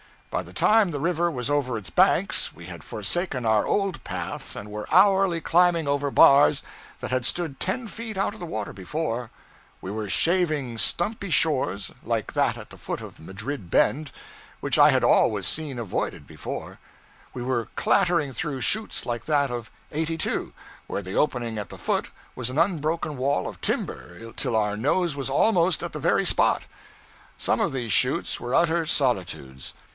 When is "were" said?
4.71-4.87, 9.91-10.09, 17.43-17.67, 28.39-28.55